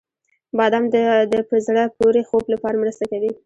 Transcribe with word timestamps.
•بادام 0.57 0.85
د 1.31 1.33
په 1.49 1.55
زړه 1.67 1.83
پورې 1.97 2.21
خوب 2.29 2.45
لپاره 2.53 2.79
مرسته 2.83 3.03
کوي. 3.11 3.31